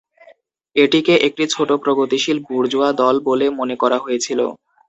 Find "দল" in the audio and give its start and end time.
3.01-3.15